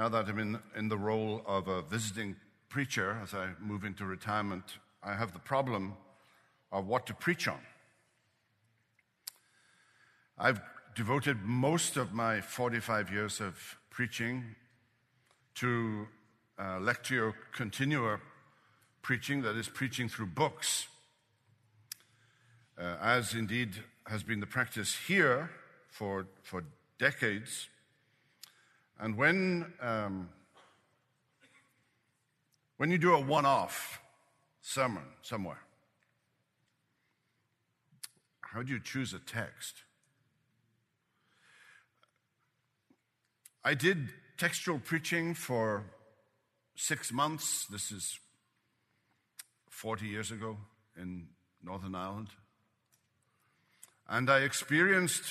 [0.00, 2.34] Now that I'm in, in the role of a visiting
[2.70, 4.64] preacher as I move into retirement,
[5.02, 5.92] I have the problem
[6.72, 7.60] of what to preach on.
[10.38, 10.62] I've
[10.96, 14.54] devoted most of my 45 years of preaching
[15.56, 16.08] to
[16.58, 18.20] uh, lectio continua
[19.02, 20.88] preaching, that is, preaching through books,
[22.78, 23.74] uh, as indeed
[24.06, 25.50] has been the practice here
[25.90, 26.64] for, for
[26.98, 27.68] decades.
[29.00, 30.28] And when, um,
[32.76, 33.98] when you do a one off
[34.60, 35.62] sermon somewhere,
[38.42, 39.84] how do you choose a text?
[43.64, 45.84] I did textual preaching for
[46.76, 47.66] six months.
[47.66, 48.18] This is
[49.70, 50.58] 40 years ago
[51.00, 51.28] in
[51.64, 52.28] Northern Ireland.
[54.06, 55.24] And I experienced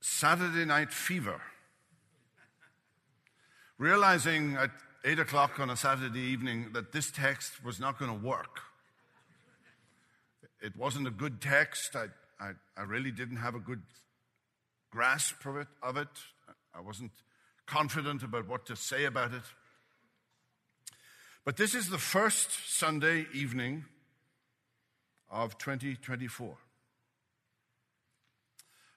[0.00, 1.40] Saturday night fever.
[3.84, 4.70] Realizing at
[5.04, 8.60] 8 o'clock on a Saturday evening that this text was not going to work.
[10.62, 11.94] It wasn't a good text.
[11.94, 12.06] I,
[12.40, 13.82] I, I really didn't have a good
[14.90, 16.08] grasp of it, of it.
[16.74, 17.10] I wasn't
[17.66, 19.42] confident about what to say about it.
[21.44, 23.84] But this is the first Sunday evening
[25.30, 26.56] of 2024.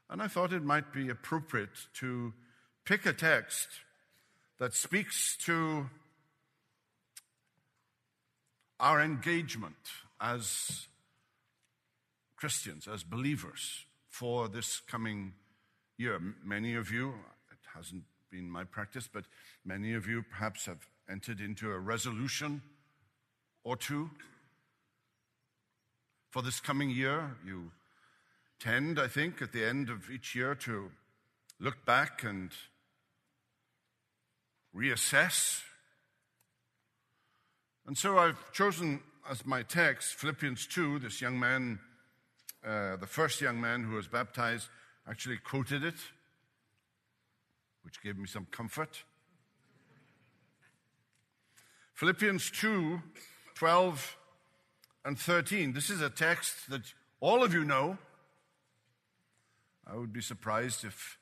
[0.09, 2.31] And I thought it might be appropriate to
[2.85, 3.67] pick a text
[4.59, 5.89] that speaks to
[8.80, 9.75] our engagement
[10.19, 10.88] as
[12.36, 15.33] Christians, as believers for this coming
[15.97, 16.19] year.
[16.44, 17.09] Many of you,
[17.52, 19.25] it hasn't been my practice, but
[19.66, 22.61] many of you perhaps have entered into a resolution
[23.64, 24.09] or two
[26.30, 27.36] for this coming year.
[27.45, 27.71] You
[28.59, 30.92] tend, I think, at the end of each year to
[31.59, 32.52] look back and
[34.78, 35.61] reassess.
[37.88, 40.99] And so I've chosen as my text Philippians 2.
[40.99, 41.80] This young man,
[42.65, 44.67] uh, the first young man who was baptized,
[45.10, 45.95] actually quoted it,
[47.83, 49.04] which gave me some comfort.
[51.93, 53.02] Philippians 2
[53.55, 54.17] 12
[55.04, 55.73] and 13.
[55.73, 57.98] This is a text that all of you know.
[59.87, 61.17] I would be surprised if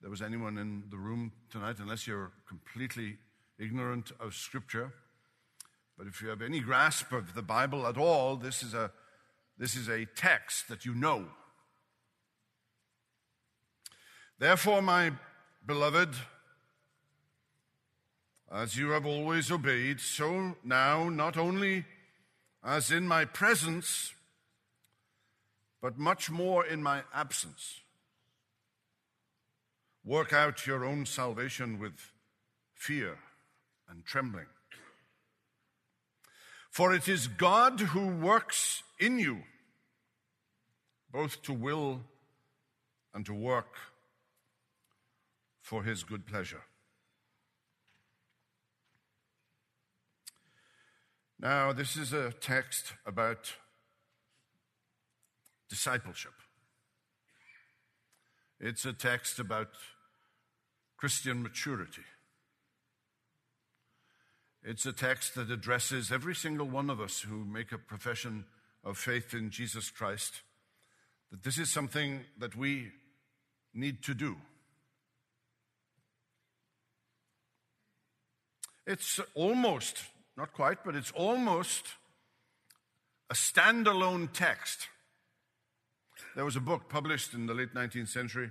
[0.00, 3.16] there was anyone in the room tonight, unless you're completely
[3.58, 4.92] ignorant of Scripture.
[5.96, 8.92] But if you have any grasp of the Bible at all, this is a,
[9.58, 11.26] this is a text that you know.
[14.38, 15.12] Therefore, my
[15.66, 16.10] beloved,
[18.52, 21.84] as you have always obeyed, so now, not only
[22.64, 24.14] as in my presence,
[25.82, 27.80] but much more in my absence.
[30.08, 31.92] Work out your own salvation with
[32.72, 33.18] fear
[33.90, 34.46] and trembling.
[36.70, 39.42] For it is God who works in you,
[41.12, 42.00] both to will
[43.12, 43.74] and to work
[45.60, 46.62] for his good pleasure.
[51.38, 53.52] Now, this is a text about
[55.68, 56.32] discipleship.
[58.58, 59.68] It's a text about
[60.98, 62.02] Christian maturity.
[64.62, 68.44] It's a text that addresses every single one of us who make a profession
[68.84, 70.42] of faith in Jesus Christ,
[71.30, 72.88] that this is something that we
[73.72, 74.36] need to do.
[78.86, 80.02] It's almost
[80.36, 81.86] not quite, but it's almost
[83.30, 84.88] a standalone text.
[86.34, 88.50] There was a book published in the late 19th century,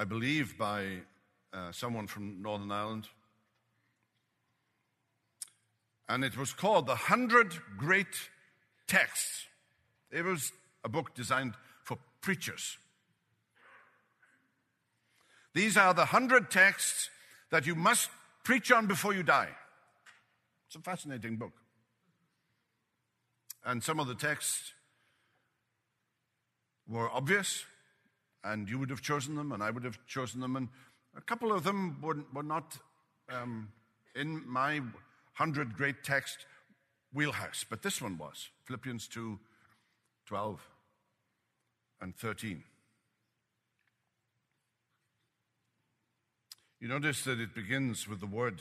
[0.00, 0.98] I believe by
[1.52, 3.08] uh, someone from Northern Ireland.
[6.08, 8.30] And it was called The Hundred Great
[8.86, 9.46] Texts.
[10.12, 10.52] It was
[10.84, 12.78] a book designed for preachers.
[15.52, 17.10] These are the hundred texts
[17.50, 18.08] that you must
[18.44, 19.48] preach on before you die.
[20.68, 21.52] It's a fascinating book.
[23.64, 24.72] And some of the texts
[26.86, 27.64] were obvious,
[28.44, 30.68] and you would have chosen them, and I would have chosen them, and
[31.16, 32.78] a couple of them were, were not
[33.30, 33.68] um,
[34.14, 34.80] in my
[35.34, 36.46] hundred great text
[37.12, 39.38] wheelhouse, but this one was Philippians 2
[40.26, 40.60] 12
[42.00, 42.62] and 13.
[46.80, 48.60] You notice that it begins with the word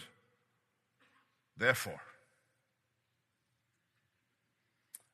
[1.57, 2.01] therefore.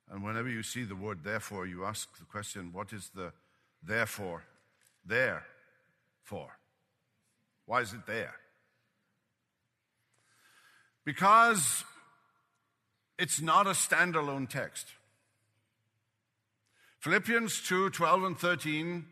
[0.09, 3.33] And whenever you see the word therefore, you ask the question, what is the
[3.81, 4.43] therefore
[5.05, 5.43] there
[6.23, 6.47] for?
[7.65, 8.35] Why is it there?
[11.05, 11.83] Because
[13.17, 14.87] it's not a standalone text.
[16.99, 19.05] Philippians 2 12 and 13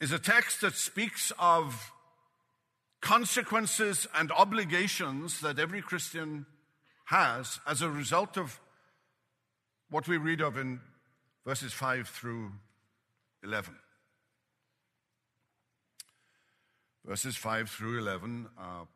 [0.00, 1.92] is a text that speaks of
[3.00, 6.46] consequences and obligations that every Christian
[7.06, 8.60] has as a result of
[9.90, 10.80] what we read of in
[11.44, 12.52] verses 5 through
[13.42, 13.74] 11.
[17.04, 18.86] Verses 5 through 11 are,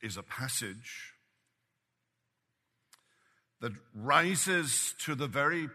[0.00, 1.12] is a passage
[3.60, 5.68] that rises to the very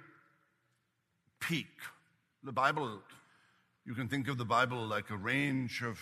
[1.39, 1.67] peak.
[2.43, 3.01] The Bible,
[3.85, 5.99] you can think of the Bible like a range of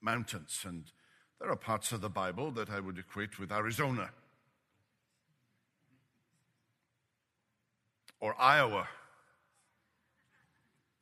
[0.00, 0.84] mountains, and
[1.40, 4.10] there are parts of the Bible that I would equate with Arizona
[8.20, 8.88] or Iowa.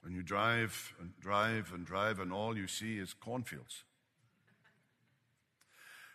[0.03, 3.85] When you drive and drive and drive, and all you see is cornfields.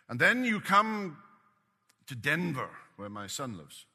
[0.08, 1.18] And then you come
[2.06, 3.86] to Denver, where my son lives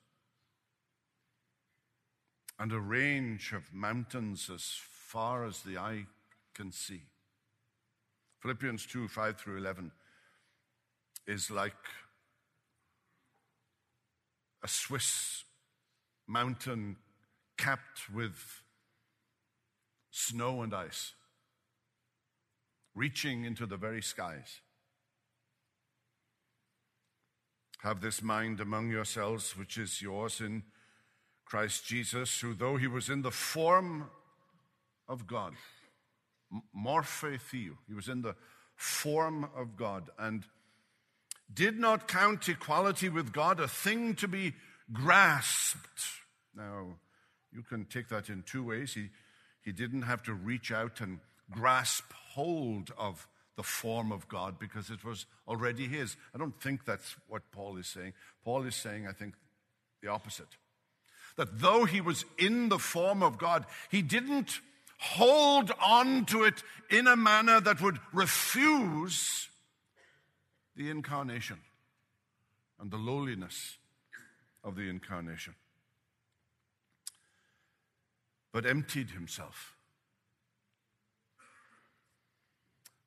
[2.60, 6.06] and a range of mountains as far as the eye
[6.54, 7.04] can see.
[8.42, 9.92] Philippians 2 5 through 11
[11.26, 11.74] is like
[14.62, 15.46] a Swiss
[16.28, 16.98] mountain
[17.58, 18.62] capped with
[20.12, 21.14] snow and ice,
[22.96, 24.62] reaching into the very skies.
[27.82, 30.64] Have this mind among yourselves, which is yours in
[31.46, 34.10] Christ Jesus, who, though he was in the form
[35.08, 35.54] of God,
[36.76, 38.36] morphe theou, he was in the
[38.76, 40.44] form of God, and
[41.52, 44.54] did not count equality with God a thing to be
[44.92, 46.04] grasped.
[46.56, 46.98] Now,
[47.52, 48.94] you can take that in two ways.
[48.94, 49.10] He,
[49.70, 51.20] he didn't have to reach out and
[51.52, 56.18] grasp hold of the form of God because it was already his.
[56.34, 58.14] I don't think that's what Paul is saying.
[58.44, 59.36] Paul is saying, I think,
[60.02, 60.48] the opposite
[61.36, 64.60] that though he was in the form of God, he didn't
[64.98, 69.50] hold on to it in a manner that would refuse
[70.76, 71.60] the incarnation
[72.80, 73.78] and the lowliness
[74.64, 75.54] of the incarnation,
[78.52, 79.76] but emptied himself.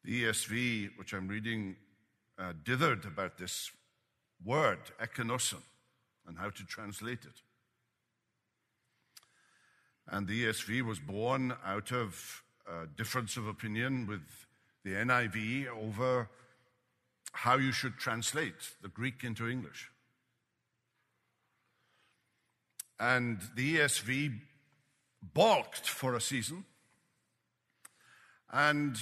[0.04, 1.76] The ESV, which I'm reading,
[2.38, 3.70] uh, dithered about this
[4.44, 5.62] word, ekenosen,
[6.26, 7.42] and how to translate it.
[10.08, 14.22] And the ESV was born out of a difference of opinion with
[14.84, 16.28] the NIV over
[17.32, 19.90] how you should translate the Greek into English.
[22.98, 24.38] And the ESV
[25.22, 26.64] balked for a season
[28.50, 28.96] and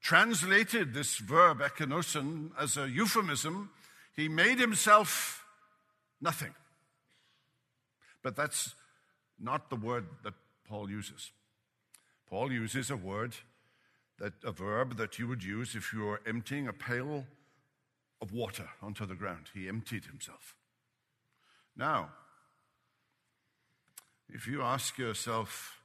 [0.00, 3.70] translated this verb ekenosen as a euphemism.
[4.14, 5.44] He made himself
[6.20, 6.54] nothing.
[8.22, 8.74] But that's
[9.40, 10.34] not the word that
[10.68, 11.32] Paul uses.
[12.28, 13.34] Paul uses a word
[14.18, 17.26] that a verb that you would use if you were emptying a pail
[18.20, 19.50] of water onto the ground.
[19.52, 20.54] He emptied himself.
[21.76, 22.10] Now,
[24.28, 25.80] if you ask yourself,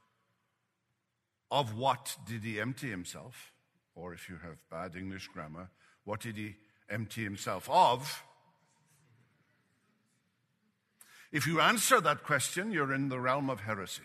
[1.50, 3.52] of what did he empty himself?
[3.94, 5.70] Or if you have bad English grammar,
[6.04, 6.56] what did he
[6.88, 8.24] empty himself of?
[11.32, 14.02] If you answer that question, you're in the realm of heresy.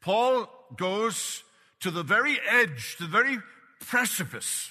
[0.00, 1.44] Paul goes
[1.80, 3.38] to the very edge, the very
[3.80, 4.70] precipice.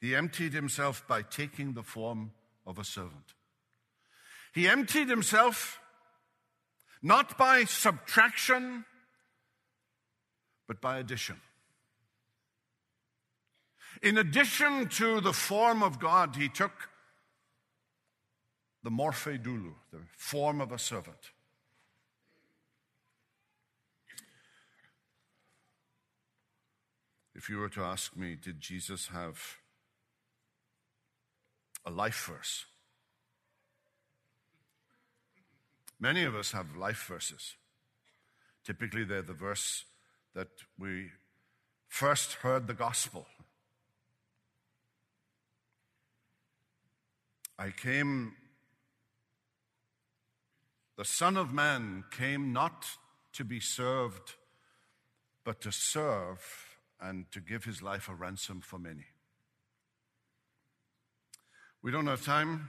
[0.00, 2.32] He emptied himself by taking the form
[2.66, 3.34] of a servant.
[4.52, 5.78] He emptied himself
[7.02, 8.84] not by subtraction,
[10.66, 11.40] but by addition.
[14.02, 16.72] In addition to the form of God, he took
[18.82, 21.30] the morphe doulou, the form of a servant.
[27.34, 29.58] If you were to ask me, did Jesus have
[31.86, 32.66] a life verse?
[35.98, 37.54] Many of us have life verses.
[38.64, 39.84] Typically, they're the verse
[40.34, 41.06] that we
[41.88, 43.26] first heard the gospel
[47.58, 48.34] I came,
[50.96, 52.84] the Son of Man came not
[53.32, 54.34] to be served,
[55.42, 56.40] but to serve
[57.00, 59.06] and to give his life a ransom for many.
[61.86, 62.68] We don't have time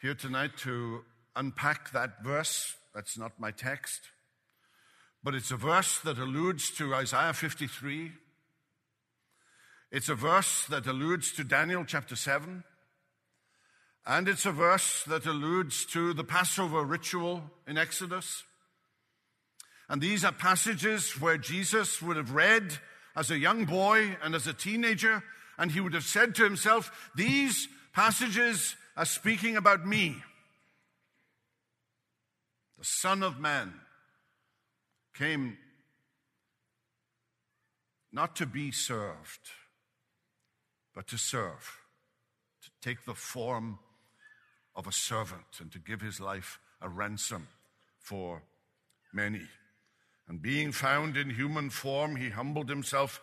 [0.00, 1.04] here tonight to
[1.36, 2.74] unpack that verse.
[2.94, 4.00] That's not my text.
[5.22, 8.12] But it's a verse that alludes to Isaiah 53.
[9.92, 12.64] It's a verse that alludes to Daniel chapter 7.
[14.06, 18.44] And it's a verse that alludes to the Passover ritual in Exodus.
[19.90, 22.78] And these are passages where Jesus would have read
[23.14, 25.22] as a young boy and as a teenager,
[25.58, 30.14] and he would have said to himself, These passages are speaking about me.
[32.78, 33.72] The Son of Man
[35.14, 35.56] came
[38.12, 39.48] not to be served,
[40.94, 41.78] but to serve,
[42.62, 43.78] to take the form
[44.74, 47.48] of a servant and to give his life a ransom
[47.98, 48.42] for
[49.10, 49.48] many.
[50.28, 53.22] And being found in human form, he humbled himself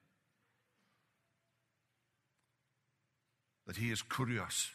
[3.71, 4.67] That he is Kurios.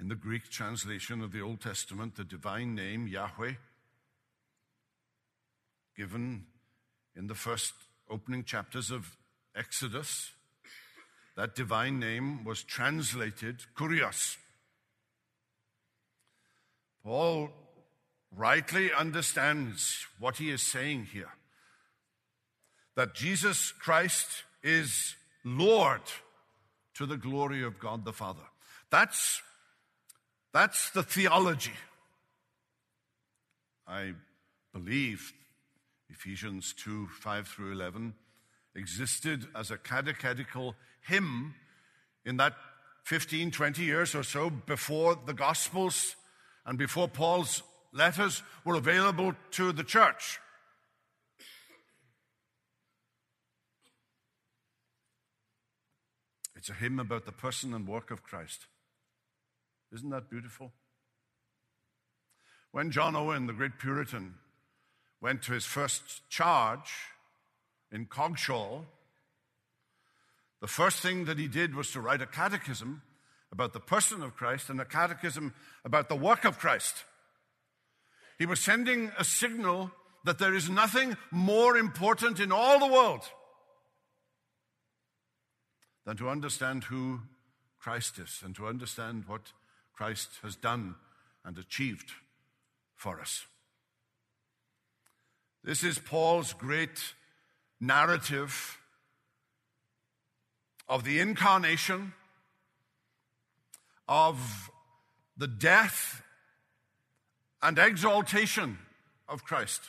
[0.00, 3.56] In the Greek translation of the Old Testament, the divine name Yahweh,
[5.94, 6.46] given
[7.14, 7.74] in the first
[8.08, 9.18] opening chapters of
[9.54, 10.30] Exodus,
[11.36, 14.38] that divine name was translated Kurios.
[17.04, 17.50] Paul
[18.34, 21.34] rightly understands what he is saying here
[22.94, 25.16] that Jesus Christ is
[25.46, 26.02] Lord
[26.94, 28.42] to the glory of God the Father.
[28.90, 29.40] That's,
[30.52, 31.72] that's the theology.
[33.86, 34.14] I
[34.72, 35.32] believe
[36.10, 38.14] Ephesians 2 5 through 11
[38.74, 41.54] existed as a catechetical hymn
[42.24, 42.54] in that
[43.04, 46.16] 15, 20 years or so before the Gospels
[46.66, 47.62] and before Paul's
[47.92, 50.40] letters were available to the church.
[56.66, 58.66] It's a hymn about the person and work of Christ.
[59.92, 60.72] Isn't that beautiful?
[62.72, 64.34] When John Owen, the great Puritan,
[65.20, 66.90] went to his first charge
[67.92, 68.84] in Coggeshall,
[70.60, 73.00] the first thing that he did was to write a catechism
[73.52, 75.54] about the person of Christ and a catechism
[75.84, 77.04] about the work of Christ.
[78.40, 79.92] He was sending a signal
[80.24, 83.22] that there is nothing more important in all the world
[86.06, 87.20] than to understand who
[87.78, 89.52] Christ is and to understand what
[89.92, 90.94] Christ has done
[91.44, 92.12] and achieved
[92.94, 93.44] for us.
[95.64, 97.14] This is Paul's great
[97.80, 98.78] narrative
[100.88, 102.12] of the incarnation,
[104.08, 104.70] of
[105.36, 106.22] the death
[107.60, 108.78] and exaltation
[109.28, 109.82] of Christ.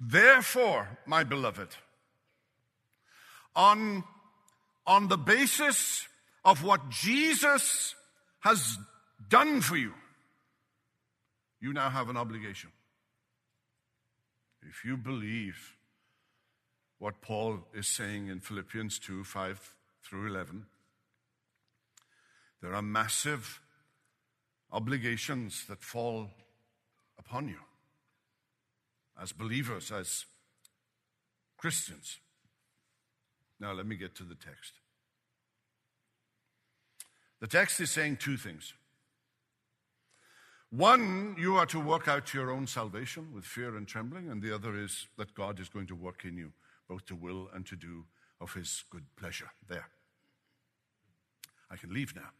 [0.00, 1.68] Therefore, my beloved,
[3.56, 4.04] on,
[4.86, 6.06] on the basis
[6.44, 7.94] of what Jesus
[8.40, 8.78] has
[9.28, 9.94] done for you,
[11.60, 12.70] you now have an obligation.
[14.62, 15.76] If you believe
[16.98, 20.66] what Paul is saying in Philippians 2 5 through 11,
[22.62, 23.60] there are massive
[24.70, 26.30] obligations that fall
[27.18, 27.58] upon you
[29.20, 30.26] as believers, as
[31.56, 32.18] Christians.
[33.58, 34.74] Now, let me get to the text.
[37.40, 38.74] The text is saying two things.
[40.70, 44.54] One, you are to work out your own salvation with fear and trembling, and the
[44.54, 46.52] other is that God is going to work in you
[46.88, 48.04] both to will and to do
[48.40, 49.50] of his good pleasure.
[49.68, 49.88] There.
[51.70, 52.30] I can leave now.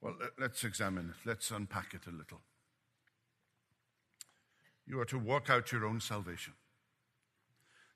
[0.00, 1.26] Well, let's examine it.
[1.26, 2.40] Let's unpack it a little.
[4.86, 6.52] You are to work out your own salvation.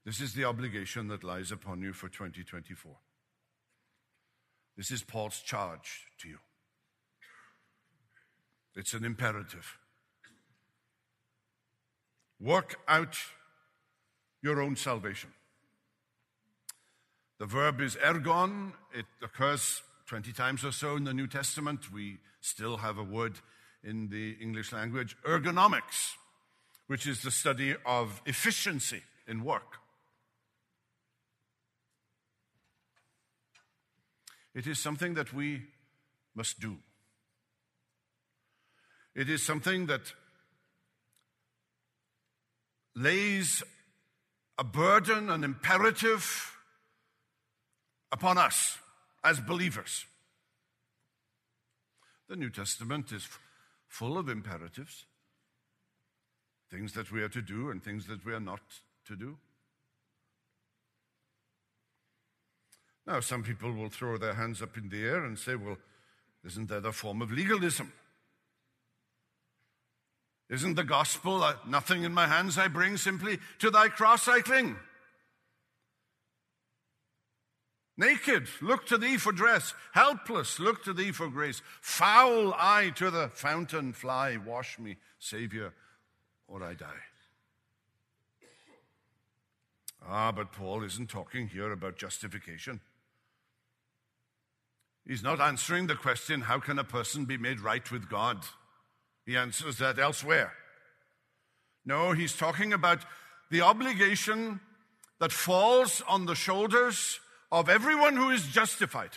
[0.05, 2.97] This is the obligation that lies upon you for 2024.
[4.77, 6.39] This is Paul's charge to you.
[8.75, 9.77] It's an imperative.
[12.41, 13.17] Work out
[14.41, 15.31] your own salvation.
[17.39, 18.73] The verb is ergon.
[18.95, 21.93] It occurs 20 times or so in the New Testament.
[21.93, 23.35] We still have a word
[23.83, 26.15] in the English language, ergonomics,
[26.89, 29.77] which is the study of efficiency in work.
[34.55, 35.63] It is something that we
[36.35, 36.79] must do.
[39.15, 40.13] It is something that
[42.97, 43.63] lays
[44.57, 46.57] a burden, an imperative
[48.11, 48.79] upon us
[49.23, 50.07] as believers.
[52.29, 53.29] The New Testament is
[53.87, 55.05] full of imperatives,
[56.71, 58.61] things that we are to do and things that we are not
[59.07, 59.37] to do.
[63.07, 65.79] Now, some people will throw their hands up in the air and say, well,
[66.45, 67.93] isn't that a form of legalism?
[70.51, 74.41] Isn't the gospel uh, nothing in my hands I bring, simply to thy cross I
[74.41, 74.77] cling?
[77.97, 79.75] Naked, look to thee for dress.
[79.93, 81.61] Helpless, look to thee for grace.
[81.81, 84.37] Foul, I to the fountain fly.
[84.37, 85.75] Wash me, Savior,
[86.49, 86.87] or I die.
[90.07, 92.81] Ah, but Paul isn't talking here about justification.
[95.07, 98.45] He's not answering the question, how can a person be made right with God?
[99.25, 100.53] He answers that elsewhere.
[101.85, 103.05] No, he's talking about
[103.51, 104.61] the obligation
[105.21, 109.17] that falls on the shoulders of everyone who is justified,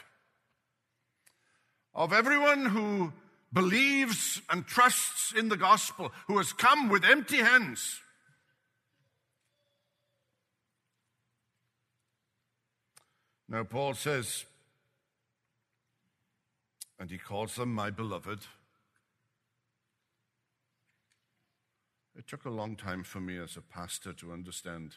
[1.93, 3.11] of everyone who
[3.53, 8.00] believes and trusts in the gospel, who has come with empty hands.
[13.50, 14.46] Now, Paul says,
[16.98, 18.39] and he calls them my beloved.
[22.15, 24.96] It took a long time for me as a pastor to understand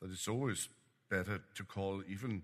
[0.00, 0.68] that it's always
[1.10, 2.42] better to call even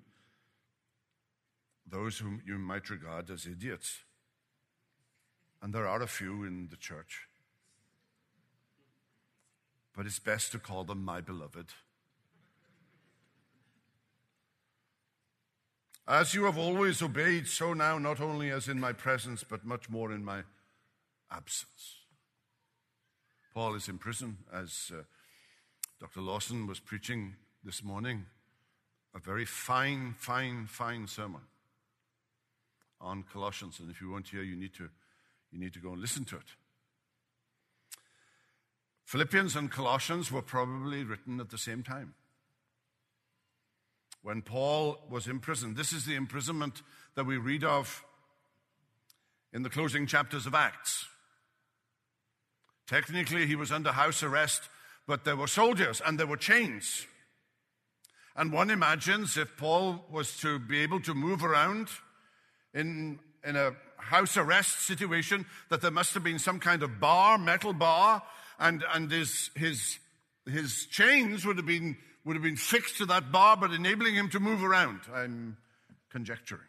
[1.87, 4.01] those whom you might regard as idiots.
[5.63, 7.27] And there are a few in the church.
[9.97, 11.67] But it's best to call them my beloved.
[16.09, 19.89] As you have always obeyed, so now, not only as in my presence, but much
[19.89, 20.43] more in my
[21.31, 21.99] absence.
[23.55, 25.03] Paul is in prison, as uh,
[26.01, 26.21] Dr.
[26.21, 28.27] Lawson was preaching this morning.
[29.15, 31.43] A very fine, fine, fine sermon
[33.01, 33.81] on Colossians.
[33.81, 34.89] And if you weren't here, you need to,
[35.53, 36.43] you need to go and listen to it.
[39.05, 42.15] Philippians and Colossians were probably written at the same time
[44.23, 45.77] when Paul was imprisoned.
[45.77, 46.83] This is the imprisonment
[47.15, 48.05] that we read of
[49.53, 51.07] in the closing chapters of Acts.
[52.87, 54.63] Technically, he was under house arrest,
[55.07, 57.07] but there were soldiers and there were chains.
[58.37, 61.89] And one imagines if Paul was to be able to move around
[62.73, 67.39] in, in a house arrest situation, that there must have been some kind of bar,
[67.39, 68.23] metal bar,
[68.59, 69.99] and, and his, his,
[70.51, 74.29] his chains would have been would have been fixed to that bar, but enabling him
[74.31, 75.01] to move around.
[75.13, 75.57] I'm
[76.11, 76.61] conjecturing.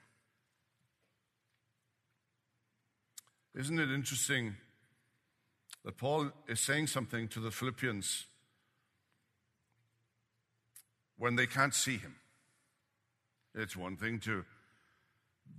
[3.54, 4.56] Isn't it interesting
[5.84, 8.28] that Paul is saying something to the Philippians
[11.18, 12.16] when they can't see him?
[13.54, 14.46] It's one thing to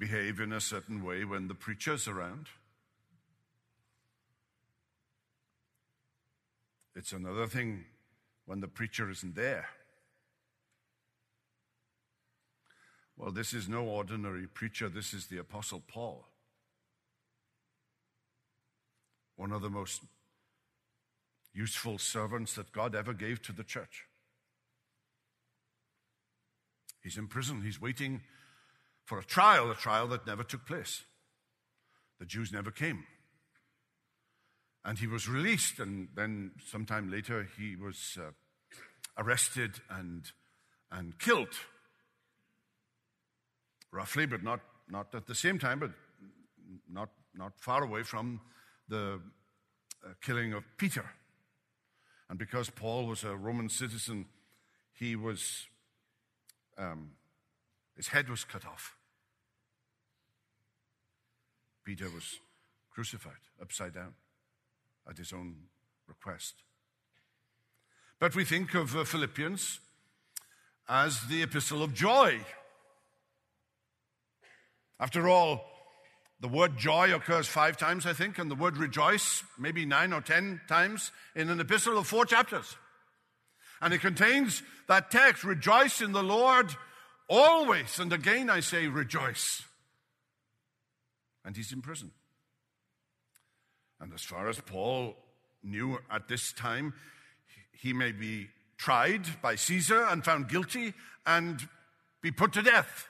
[0.02, 2.48] behave in a certain way when the preacher's around.
[6.96, 7.84] It's another thing
[8.44, 9.68] when the preacher isn't there.
[13.16, 16.26] Well, this is no ordinary preacher, this is the Apostle Paul.
[19.36, 20.02] One of the most
[21.54, 24.06] useful servants that God ever gave to the church.
[27.00, 28.22] He's in prison, he's waiting
[29.04, 31.02] for a trial, a trial that never took place.
[32.18, 33.04] The Jews never came.
[34.84, 38.30] And he was released, and then sometime later he was uh,
[39.16, 40.30] arrested and,
[40.90, 41.54] and killed
[43.92, 45.90] roughly, but not, not at the same time, but
[46.90, 48.40] not, not far away from
[48.88, 49.20] the
[50.04, 51.04] uh, killing of Peter.
[52.28, 54.26] And because Paul was a Roman citizen,
[54.94, 55.66] he was,
[56.78, 57.10] um,
[57.96, 58.96] his head was cut off.
[61.84, 62.38] Peter was
[62.90, 64.14] crucified upside down
[65.08, 65.56] at his own
[66.06, 66.54] request.
[68.18, 69.80] But we think of uh, Philippians
[70.88, 72.40] as the epistle of joy
[75.02, 75.64] after all,
[76.38, 80.20] the word joy occurs five times, I think, and the word rejoice maybe nine or
[80.20, 82.76] ten times in an epistle of four chapters.
[83.80, 86.72] And it contains that text, rejoice in the Lord
[87.28, 87.98] always.
[87.98, 89.62] And again, I say, rejoice.
[91.44, 92.10] And he's in prison.
[94.00, 95.16] And as far as Paul
[95.62, 96.94] knew at this time,
[97.72, 100.92] he may be tried by Caesar and found guilty
[101.24, 101.68] and
[102.20, 103.08] be put to death.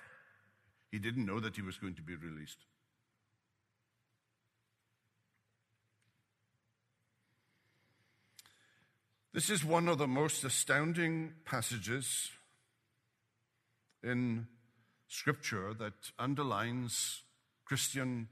[0.90, 2.58] He didn't know that he was going to be released.
[9.32, 12.30] This is one of the most astounding passages
[14.02, 14.46] in
[15.08, 17.22] Scripture that underlines
[17.64, 18.28] Christian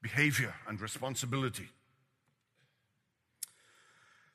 [0.00, 1.68] behavior and responsibility.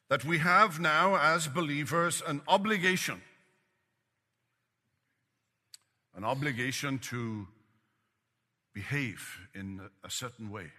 [0.10, 3.22] That we have now, as believers, an obligation
[6.18, 7.48] an obligation to
[8.74, 10.72] behave in a certain way.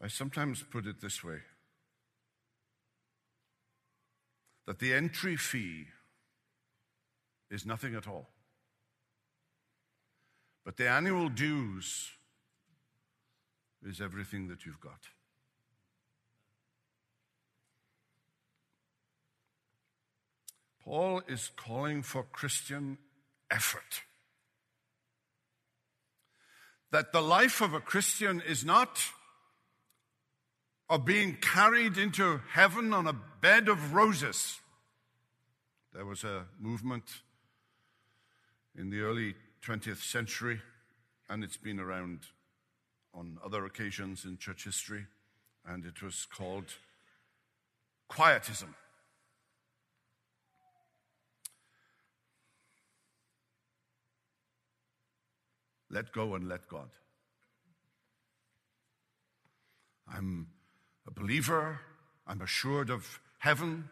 [0.00, 1.38] I sometimes put it this way
[4.66, 5.86] that the entry fee
[7.50, 8.28] is nothing at all,
[10.64, 12.10] but the annual dues
[13.86, 15.00] is everything that you've got.
[20.84, 22.98] Paul is calling for Christian
[23.50, 24.02] effort.
[26.90, 29.00] That the life of a Christian is not
[30.88, 34.60] of being carried into heaven on a bed of roses.
[35.92, 37.04] There was a movement
[38.76, 40.60] in the early 20th century,
[41.28, 42.20] and it's been around
[43.14, 45.06] on other occasions in church history,
[45.66, 46.74] and it was called
[48.08, 48.74] quietism.
[55.90, 56.90] Let go and let God.
[60.12, 60.48] I'm
[61.14, 61.80] believer.
[62.26, 63.88] I'm assured of heaven.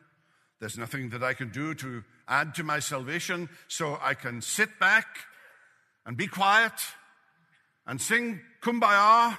[0.60, 4.78] There's nothing that I can do to add to my salvation, so I can sit
[4.78, 5.06] back
[6.06, 6.72] and be quiet
[7.86, 9.38] and sing kumbaya,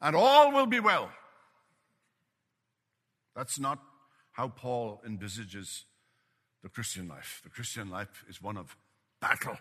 [0.00, 1.10] and all will be well.
[3.34, 3.80] That's not
[4.32, 5.84] how Paul envisages
[6.62, 7.40] the Christian life.
[7.42, 8.76] The Christian life is one of
[9.20, 9.56] battle.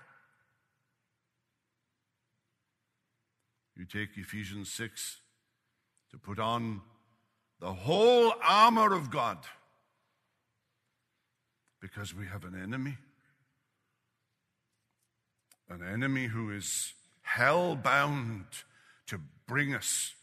[3.75, 5.17] You take Ephesians 6
[6.11, 6.81] to put on
[7.61, 9.37] the whole armor of God
[11.79, 12.97] because we have an enemy.
[15.69, 18.45] An enemy who is hell bound
[19.07, 20.13] to bring us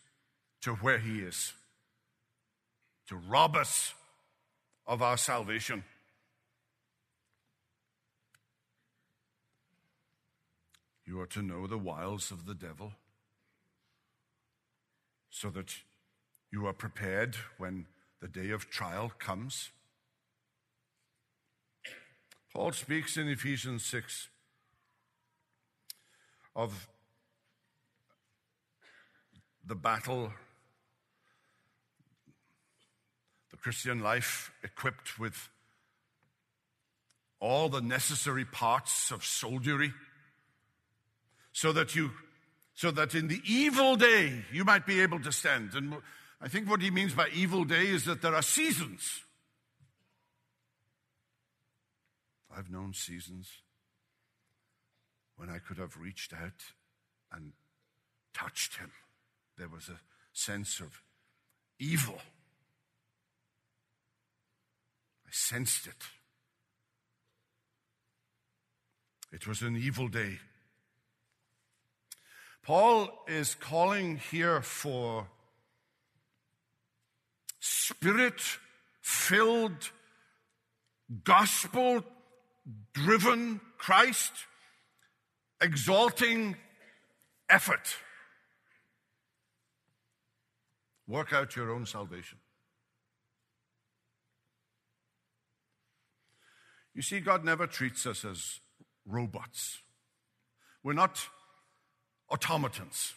[0.62, 1.52] to where he is,
[3.08, 3.94] to rob us
[4.86, 5.84] of our salvation.
[11.06, 12.92] You are to know the wiles of the devil
[15.30, 15.74] so that
[16.50, 17.86] you are prepared when
[18.20, 19.70] the day of trial comes.
[22.52, 24.28] Paul speaks in Ephesians 6
[26.56, 26.88] of
[29.64, 30.32] the battle,
[33.50, 35.48] the Christian life equipped with
[37.38, 39.92] all the necessary parts of soldiery
[41.52, 42.10] so that you
[42.74, 45.74] so that in the evil day you might be able to stand.
[45.74, 45.96] And
[46.40, 49.24] I think what he means by evil day is that there are seasons.
[52.56, 53.48] I've known seasons
[55.36, 56.62] when I could have reached out
[57.32, 57.52] and
[58.34, 58.90] touched him.
[59.56, 60.00] There was a
[60.32, 61.02] sense of
[61.78, 62.18] evil.
[65.26, 66.04] I sensed it.
[69.32, 70.38] It was an evil day.
[72.62, 75.26] Paul is calling here for
[77.60, 78.40] spirit
[79.00, 79.90] filled,
[81.24, 82.04] gospel
[82.92, 84.32] driven Christ
[85.60, 86.56] exalting
[87.48, 87.96] effort.
[91.06, 92.38] Work out your own salvation.
[96.94, 98.60] You see, God never treats us as
[99.06, 99.78] robots.
[100.82, 101.28] We're not
[102.30, 103.14] automatons.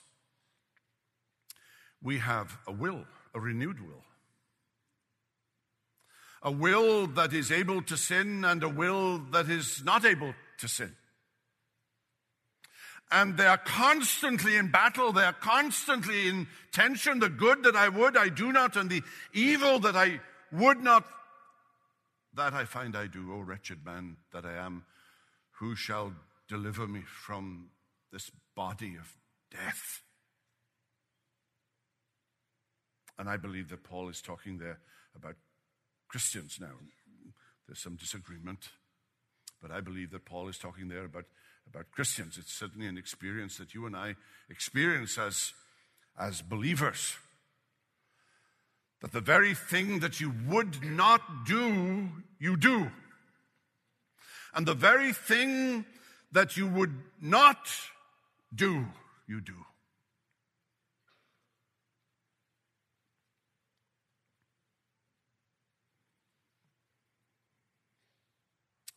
[2.02, 4.04] We have a will, a renewed will.
[6.44, 10.68] A will that is able to sin and a will that is not able to
[10.68, 10.96] sin.
[13.12, 15.12] And they are constantly in battle.
[15.12, 17.20] They are constantly in tension.
[17.20, 21.06] The good that I would, I do not, and the evil that I would not,
[22.34, 23.34] that I find I do.
[23.34, 24.86] O oh, wretched man that I am,
[25.60, 26.14] who shall
[26.48, 27.70] deliver me from
[28.14, 29.18] this body of
[29.52, 30.02] death.
[33.20, 34.80] And I believe that Paul is talking there
[35.16, 35.36] about
[36.12, 36.76] Christians now.
[37.68, 38.68] There's some disagreement,
[39.62, 41.24] but I believe that Paul is talking there about,
[41.70, 42.38] about Christians.
[42.38, 44.16] It's certainly an experience that you and I
[44.50, 45.54] experience as,
[46.20, 47.16] as believers.
[49.02, 52.92] that the very thing that you would not do, you do.
[54.54, 55.86] And the very thing
[56.32, 57.70] that you would not
[58.54, 58.86] do,
[59.28, 59.56] you do.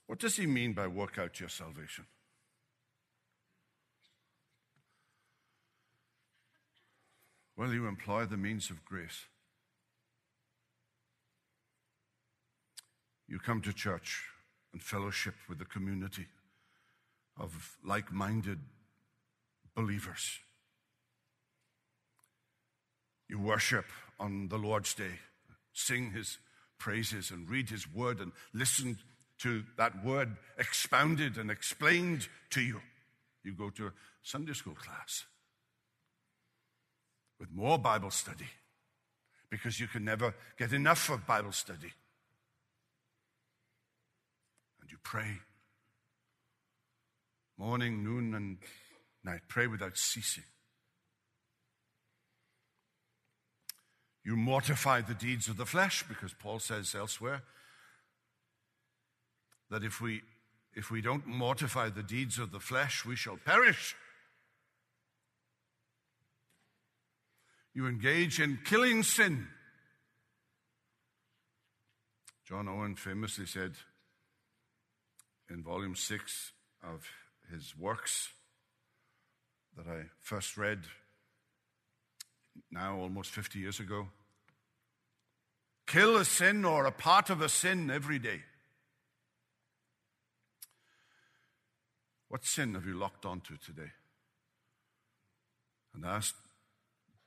[0.06, 2.06] What does he mean by work out your salvation?
[7.56, 9.26] Well, you employ the means of grace.
[13.28, 14.24] You come to church
[14.72, 16.26] and fellowship with the community
[17.38, 18.58] of like minded
[19.74, 20.40] believers.
[23.28, 23.86] You worship
[24.20, 25.20] on the Lord's Day,
[25.72, 26.38] sing his
[26.78, 28.98] praises and read his word and listen
[29.44, 32.80] to that word expounded and explained to you.
[33.44, 35.24] You go to a Sunday school class
[37.38, 38.48] with more Bible study
[39.50, 41.92] because you can never get enough of Bible study.
[44.80, 45.40] And you pray
[47.59, 48.57] morning, noon, and
[49.22, 49.42] night.
[49.46, 50.44] Pray without ceasing.
[54.24, 57.42] You mortify the deeds of the flesh because Paul says elsewhere
[59.74, 60.22] that if we,
[60.76, 63.96] if we don't mortify the deeds of the flesh, we shall perish.
[67.74, 69.48] You engage in killing sin.
[72.48, 73.72] John Owen famously said
[75.50, 77.08] in volume six of
[77.50, 78.28] his works
[79.76, 80.84] that I first read
[82.70, 84.06] now almost 50 years ago
[85.88, 88.42] kill a sin or a part of a sin every day.
[92.35, 93.92] What sin have you locked onto today?
[95.94, 96.35] And ask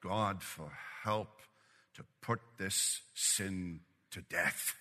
[0.03, 0.69] God for
[1.05, 1.29] help
[1.95, 3.79] to put this sin
[4.11, 4.75] to death.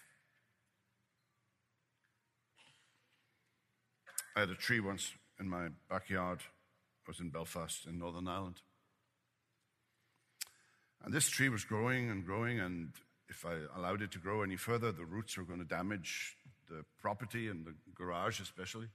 [4.35, 6.41] I had a tree once in my backyard.
[6.41, 8.63] I was in Belfast in Northern Ireland.
[11.05, 12.89] And this tree was growing and growing, and
[13.29, 16.37] if I allowed it to grow any further, the roots were going to damage
[16.69, 18.89] the property and the garage, especially.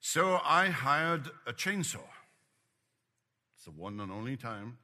[0.00, 2.08] So I hired a chainsaw.
[3.54, 4.78] It's the one and only time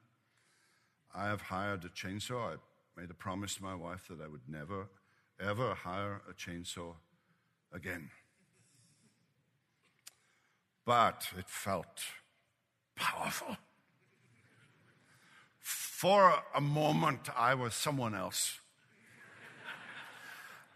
[1.14, 2.52] I have hired a chainsaw.
[2.52, 4.88] I made a promise to my wife that I would never,
[5.40, 6.94] ever hire a chainsaw
[7.72, 8.10] again.
[10.84, 12.04] But it felt
[12.94, 13.56] powerful.
[15.58, 18.60] For a moment, I was someone else.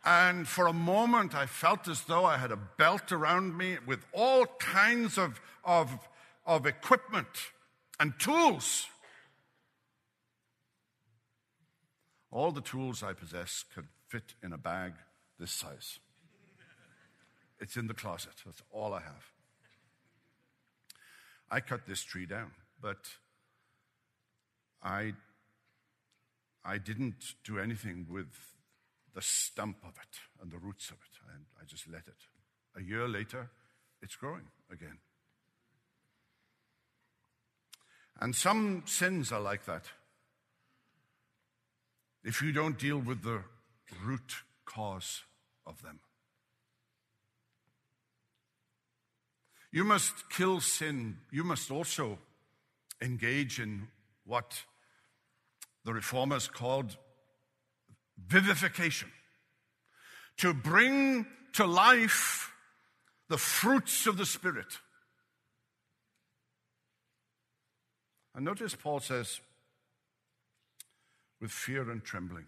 [0.04, 4.04] And for a moment, I felt as though I had a belt around me with
[4.12, 6.08] all kinds of, of,
[6.46, 7.26] of equipment
[7.98, 8.86] and tools.
[12.30, 14.94] All the tools I possess could fit in a bag
[15.38, 15.98] this size.
[17.60, 18.32] It's in the closet.
[18.46, 19.26] That's all I have.
[21.50, 23.08] I cut this tree down, but
[24.82, 25.12] I,
[26.64, 28.28] I didn't do anything with
[29.14, 31.34] the stump of it and the roots of it.
[31.34, 32.26] And I just let it.
[32.76, 33.50] A year later,
[34.02, 34.98] it's growing again.
[38.20, 39.84] And some sins are like that.
[42.22, 43.42] If you don't deal with the
[44.04, 44.34] root
[44.66, 45.22] cause
[45.66, 46.00] of them,
[49.72, 51.16] you must kill sin.
[51.30, 52.18] You must also
[53.00, 53.88] engage in
[54.24, 54.64] what
[55.84, 56.96] the reformers called
[58.28, 59.10] vivification,
[60.38, 62.52] to bring to life
[63.28, 64.78] the fruits of the Spirit.
[68.34, 69.40] And notice Paul says,
[71.40, 72.46] with fear and trembling.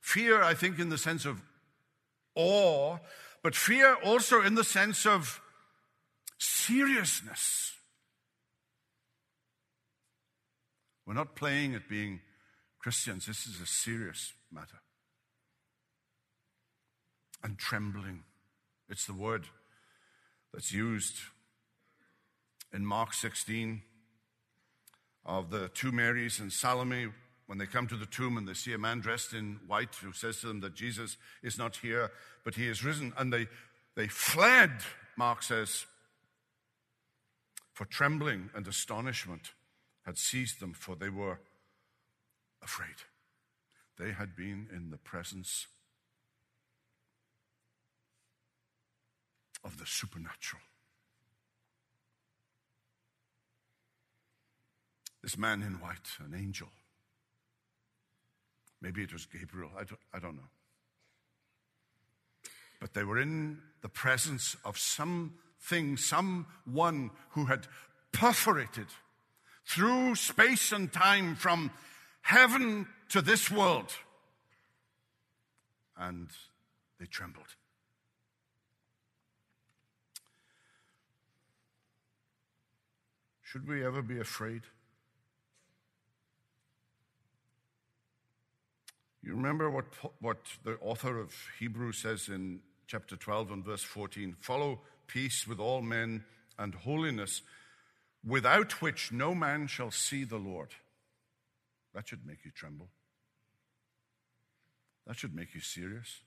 [0.00, 1.42] Fear, I think, in the sense of
[2.34, 2.98] awe,
[3.42, 5.40] but fear also in the sense of
[6.38, 7.72] seriousness.
[11.06, 12.20] We're not playing at being
[12.78, 14.80] Christians, this is a serious matter.
[17.42, 18.24] And trembling.
[18.88, 19.46] It's the word
[20.52, 21.16] that's used
[22.72, 23.82] in Mark 16
[25.24, 27.08] of the two Marys and Salome
[27.46, 30.12] when they come to the tomb and they see a man dressed in white who
[30.12, 32.10] says to them that Jesus is not here,
[32.44, 33.12] but he is risen.
[33.16, 33.46] And they,
[33.94, 34.70] they fled,
[35.16, 35.86] Mark says,
[37.72, 39.52] for trembling and astonishment
[40.04, 41.40] had seized them, for they were
[42.62, 42.96] afraid.
[43.98, 45.66] They had been in the presence
[49.64, 50.62] of the supernatural.
[55.22, 56.68] This man in white, an angel.
[58.80, 60.48] Maybe it was Gabriel, I don't, I don't know.
[62.80, 67.66] But they were in the presence of something, someone who had
[68.12, 68.86] perforated
[69.66, 71.72] through space and time from
[72.22, 73.92] heaven to this world.
[75.96, 76.28] And
[76.98, 77.46] they trembled.
[83.42, 84.62] Should we ever be afraid?
[89.22, 89.86] You remember what,
[90.20, 95.58] what the author of Hebrews says in chapter 12 and verse 14 follow peace with
[95.58, 96.24] all men
[96.58, 97.42] and holiness,
[98.26, 100.68] without which no man shall see the Lord.
[101.98, 102.90] That should make you tremble.
[105.04, 106.20] That should make you serious.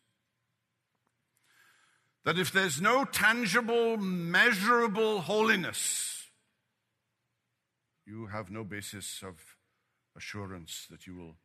[2.25, 6.25] That if there's no tangible, measurable holiness,
[8.05, 9.37] you have no basis of
[10.17, 11.37] assurance that you will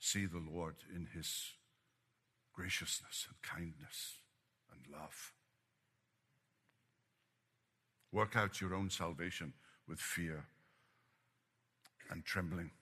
[0.00, 1.52] see the Lord in his
[2.52, 4.14] graciousness and kindness
[4.72, 5.34] and love.
[8.10, 9.52] Work out your own salvation
[9.86, 10.46] with fear
[12.10, 12.72] and trembling.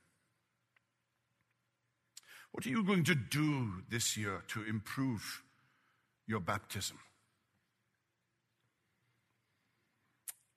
[2.53, 5.43] What are you going to do this year to improve
[6.27, 6.99] your baptism?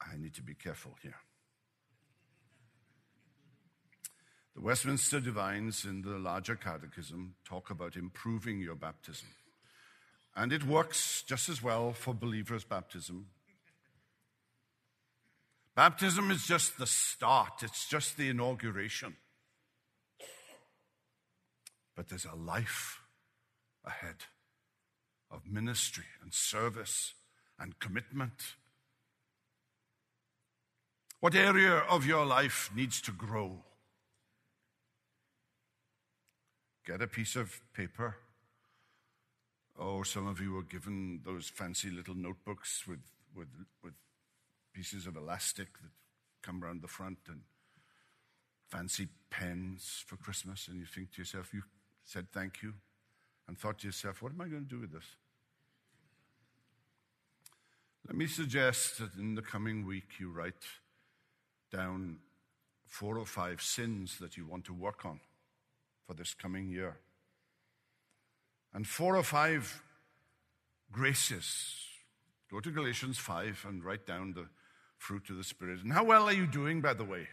[0.02, 1.18] I need to be careful here.
[4.56, 9.30] The Westminster Divines in the larger catechism talk about improving your baptism.
[10.36, 13.28] And it works just as well for believers' baptism.
[15.76, 19.16] Baptism is just the start, it's just the inauguration.
[21.96, 23.02] But there's a life
[23.86, 24.26] ahead
[25.30, 27.14] of ministry and service
[27.60, 28.56] and commitment.
[31.20, 33.64] What area of your life needs to grow?
[36.86, 38.18] Get a piece of paper.
[39.78, 43.00] Oh, some of you were given those fancy little notebooks with,
[43.36, 43.48] with,
[43.84, 43.94] with
[44.74, 45.92] pieces of elastic that
[46.42, 47.42] come around the front and
[48.70, 50.68] fancy pens for Christmas.
[50.68, 51.64] And you think to yourself, you
[52.12, 52.74] said thank you
[53.48, 55.06] and thought to yourself, what am I going to do with this?
[58.06, 60.66] Let me suggest that in the coming week you write
[61.72, 62.18] down
[62.86, 65.22] four or five sins that you want to work on
[66.06, 66.98] for this coming year.
[68.74, 69.82] And four or five
[70.92, 71.76] graces.
[72.50, 74.48] Go to Galatians 5 and write down the
[74.98, 75.82] fruit of the Spirit.
[75.82, 77.30] And how well are you doing, by the way?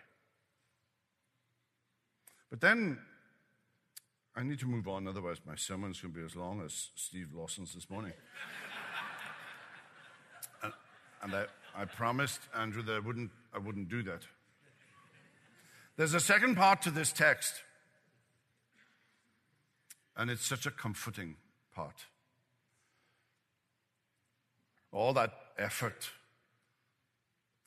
[2.51, 2.99] But then
[4.39, 7.31] I need to move on, otherwise, my sermon's going to be as long as Steve
[7.35, 8.13] Lawson's this morning.
[10.63, 10.73] and,
[11.25, 11.47] and I,
[11.77, 14.21] I promised Andrew that I wouldn't, I wouldn't do that.
[15.97, 17.53] There's a second part to this text.
[20.17, 21.35] And it's such a comforting
[21.75, 22.07] part.
[24.93, 26.11] All that effort,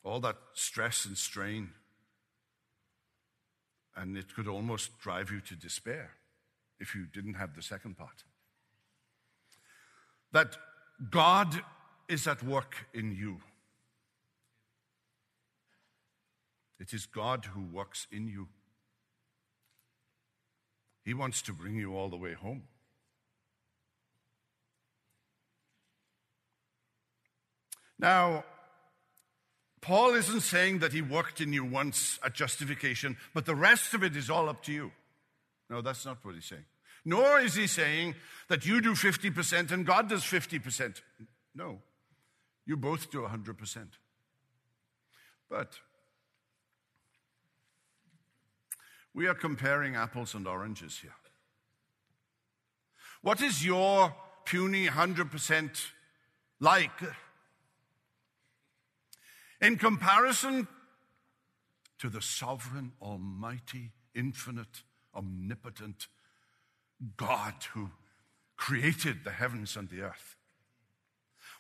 [0.06, 1.72] all that stress and strain,
[3.94, 6.12] and it could almost drive you to despair
[6.82, 8.24] if you didn't have the second part.
[10.34, 10.58] That
[11.10, 11.62] God
[12.10, 13.38] is at work in you.
[16.80, 18.48] It is God who works in you.
[21.06, 22.64] He wants to bring you all the way home.
[28.00, 28.44] Now,
[29.80, 34.04] Paul isn't saying that he worked in you once at justification, but the rest of
[34.04, 34.92] it is all up to you.
[35.70, 36.66] No, that's not what he's saying.
[37.04, 38.16] Nor is he saying
[38.48, 41.02] that you do 50% and God does 50%.
[41.56, 41.80] No,
[42.66, 43.88] you both do 100%.
[45.50, 45.80] But
[49.14, 51.16] We are comparing apples and oranges here.
[53.22, 55.86] What is your puny 100%
[56.60, 56.90] like?
[59.60, 60.68] In comparison
[62.00, 64.84] to the sovereign, almighty, infinite,
[65.14, 66.08] omnipotent
[67.18, 67.90] God who
[68.58, 70.36] created the heavens and the earth.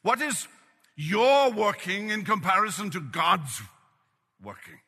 [0.01, 0.47] What is
[0.95, 3.61] your working in comparison to God's
[4.41, 4.79] working?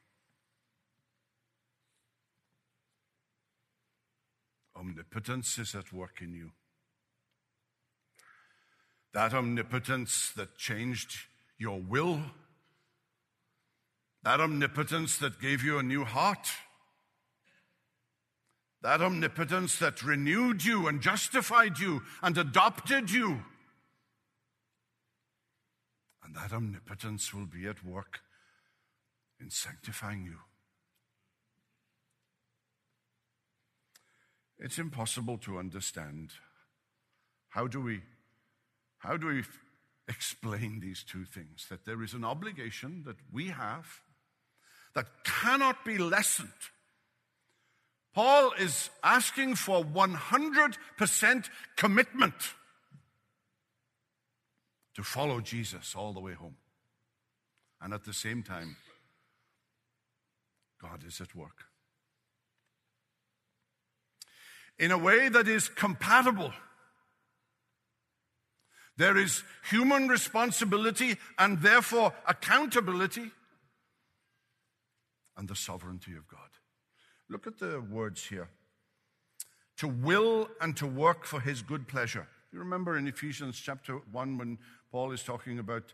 [4.83, 6.51] omnipotence is at work in you.
[9.13, 11.15] That omnipotence that changed
[11.57, 12.19] your will,
[14.23, 16.49] that omnipotence that gave you a new heart,
[18.83, 23.41] that omnipotence that renewed you and justified you and adopted you.
[26.23, 28.19] And that omnipotence will be at work
[29.39, 30.37] in sanctifying you.
[34.59, 36.31] It's impossible to understand.
[37.49, 38.01] How do we,
[38.97, 39.43] how do we
[40.09, 41.67] explain these two things?
[41.69, 44.01] That there is an obligation that we have
[44.93, 46.49] that cannot be lessened
[48.13, 52.33] Paul is asking for 100% commitment
[54.95, 56.57] to follow Jesus all the way home.
[57.81, 58.77] And at the same time,
[60.81, 61.65] God is at work.
[64.77, 66.53] In a way that is compatible.
[68.95, 73.31] There is human responsibility and therefore accountability
[75.35, 76.49] and the sovereignty of God.
[77.29, 78.49] Look at the words here
[79.77, 82.27] to will and to work for his good pleasure.
[82.51, 84.59] You remember in Ephesians chapter 1 when
[84.91, 85.93] Paul is talking about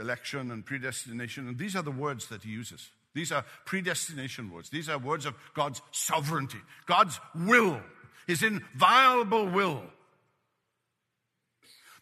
[0.00, 2.90] election and predestination, and these are the words that he uses.
[3.14, 4.68] These are predestination words.
[4.68, 7.80] These are words of God's sovereignty, God's will,
[8.26, 9.82] his inviolable will,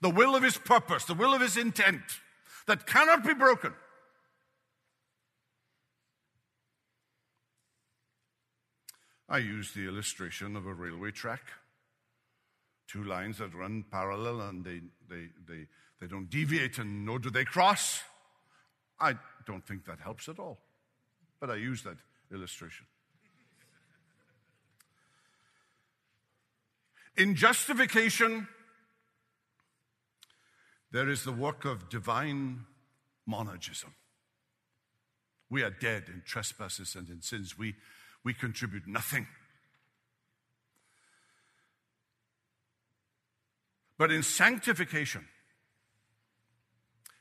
[0.01, 2.03] the will of his purpose, the will of his intent
[2.67, 3.73] that cannot be broken.
[9.29, 11.43] I use the illustration of a railway track.
[12.87, 15.67] Two lines that run parallel and they, they, they,
[16.01, 18.03] they don't deviate and nor do they cross.
[19.01, 19.15] I
[19.47, 20.59] don't think that helps at all.
[21.41, 21.97] But I use that
[22.33, 22.87] illustration.
[27.17, 28.49] In justification,
[30.91, 32.65] there is the work of divine
[33.29, 33.93] monergism.
[35.49, 37.57] We are dead in trespasses and in sins.
[37.57, 37.75] We
[38.25, 39.27] we contribute nothing.
[43.99, 45.27] But in sanctification,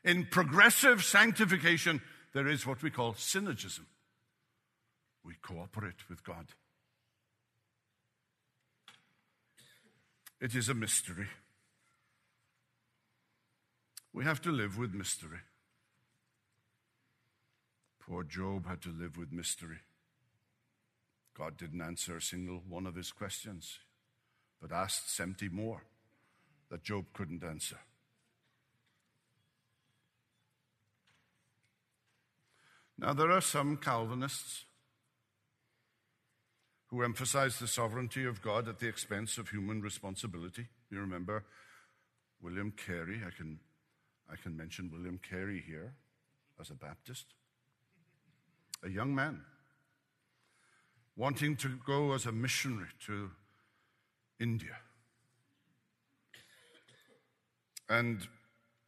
[0.04, 2.02] in progressive sanctification,
[2.34, 3.86] there is what we call synergism.
[5.24, 6.48] We cooperate with God.
[10.42, 11.28] It is a mystery.
[14.12, 15.40] We have to live with mystery.
[18.02, 19.78] Poor Job had to live with mystery.
[21.38, 23.80] God didn't answer a single one of his questions,
[24.62, 25.84] but asked 70 more
[26.70, 27.78] that Job couldn't answer.
[32.98, 34.66] Now, there are some Calvinists
[36.88, 40.68] who emphasize the sovereignty of God at the expense of human responsibility.
[40.92, 41.44] You remember
[42.42, 43.22] William Carey.
[43.26, 43.60] I can,
[44.32, 45.96] I can mention William Carey here
[46.62, 47.26] as a Baptist,
[48.84, 49.42] a young man
[51.16, 53.32] wanting to go as a missionary to
[54.40, 54.78] India.
[57.90, 58.28] And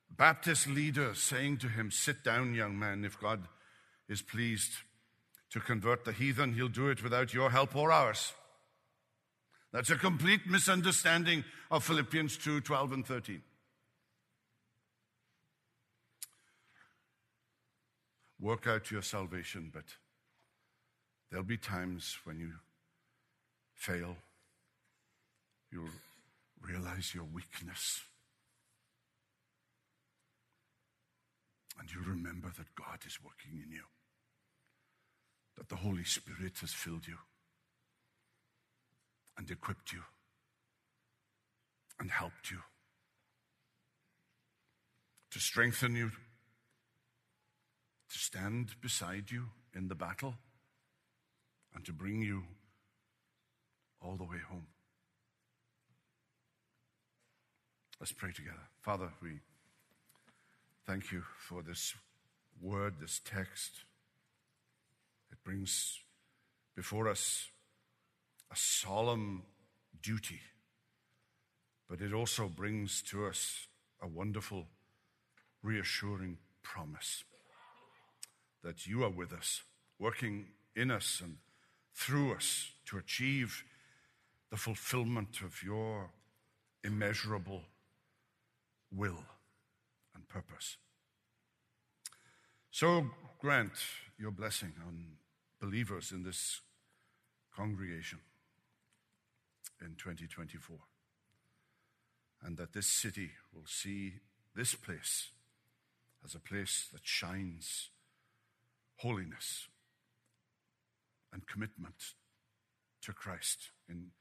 [0.09, 3.47] Baptist leader saying to him, Sit down, young man, if God
[4.07, 4.71] is pleased
[5.51, 8.33] to convert the heathen, he'll do it without your help or ours.
[9.71, 13.41] That's a complete misunderstanding of Philippians 2 12 and 13.
[18.39, 19.83] Work out your salvation, but
[21.35, 22.53] There'll be times when you
[23.73, 24.15] fail.
[25.69, 25.89] You'll
[26.61, 27.99] realize your weakness.
[31.77, 33.83] And you remember that God is working in you,
[35.57, 37.17] that the Holy Spirit has filled you
[39.37, 40.03] and equipped you
[41.99, 42.59] and helped you
[45.31, 46.11] to strengthen you,
[48.09, 50.35] to stand beside you in the battle
[51.75, 52.43] and to bring you
[54.01, 54.67] all the way home.
[57.99, 58.67] Let's pray together.
[58.81, 59.39] Father, we
[60.85, 61.93] thank you for this
[62.61, 63.71] word, this text.
[65.31, 65.99] It brings
[66.75, 67.49] before us
[68.51, 69.43] a solemn
[70.01, 70.41] duty,
[71.89, 73.67] but it also brings to us
[74.01, 74.67] a wonderful,
[75.63, 77.23] reassuring promise
[78.63, 79.63] that you are with us,
[79.99, 80.45] working
[80.75, 81.37] in us and
[81.95, 83.63] through us to achieve
[84.51, 86.09] the fulfillment of your
[86.83, 87.63] immeasurable
[88.91, 89.23] will
[90.13, 90.77] and purpose.
[92.69, 93.07] So
[93.39, 93.71] grant
[94.19, 95.17] your blessing on
[95.59, 96.61] believers in this
[97.55, 98.19] congregation
[99.81, 100.77] in 2024,
[102.43, 104.15] and that this city will see
[104.55, 105.29] this place
[106.23, 107.89] as a place that shines
[108.97, 109.67] holiness
[111.35, 112.15] and commitment
[113.01, 114.11] to Christ in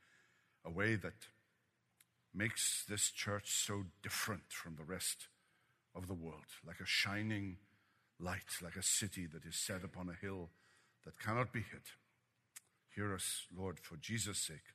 [0.67, 1.29] a way that
[2.35, 5.29] makes this church so different from the rest
[5.95, 7.59] of the world, like a shining
[8.19, 10.51] light, like a city that is set upon a hill
[11.05, 11.83] that cannot be hid.
[12.97, 14.75] Hear us, Lord, for Jesus' sake.